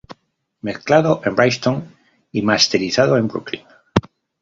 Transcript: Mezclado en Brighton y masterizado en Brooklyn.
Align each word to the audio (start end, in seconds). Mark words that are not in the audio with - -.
Mezclado 0.63 1.21
en 1.25 1.35
Brighton 1.35 1.95
y 2.31 2.41
masterizado 2.41 3.17
en 3.17 3.27
Brooklyn. 3.27 3.61